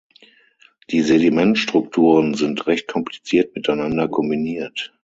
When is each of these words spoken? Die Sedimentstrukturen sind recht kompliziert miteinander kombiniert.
Die 0.89 1.01
Sedimentstrukturen 1.03 2.33
sind 2.33 2.65
recht 2.65 2.87
kompliziert 2.87 3.53
miteinander 3.53 4.07
kombiniert. 4.07 4.91